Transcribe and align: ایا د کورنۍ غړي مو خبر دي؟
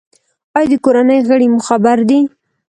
ایا 0.57 0.69
د 0.71 0.73
کورنۍ 0.85 1.19
غړي 1.27 1.47
مو 1.51 1.59
خبر 1.67 1.97
دي؟ 2.09 2.19